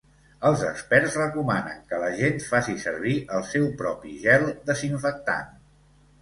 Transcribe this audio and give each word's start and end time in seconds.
Els 0.47 0.61
experts 0.67 1.17
recomanen 1.19 1.83
que 1.91 1.99
la 2.03 2.09
gent 2.21 2.41
faci 2.45 2.75
servir 2.85 3.13
el 3.41 3.45
seu 3.51 3.69
propi 3.83 4.15
gel 4.25 4.49
desinfectant. 4.71 5.55